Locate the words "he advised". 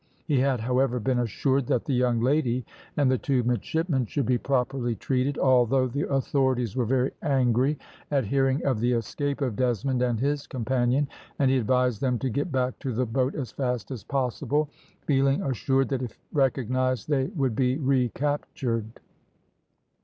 11.51-12.01